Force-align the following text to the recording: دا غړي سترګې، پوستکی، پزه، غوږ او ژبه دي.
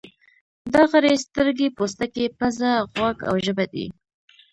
دا 0.73 0.81
غړي 0.91 1.13
سترګې، 1.25 1.67
پوستکی، 1.77 2.25
پزه، 2.37 2.71
غوږ 2.93 3.17
او 3.29 3.35
ژبه 3.45 3.65
دي. 3.73 3.85